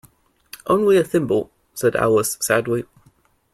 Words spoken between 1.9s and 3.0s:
Alice sadly.